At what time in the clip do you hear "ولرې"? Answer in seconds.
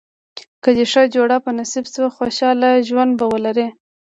3.33-3.67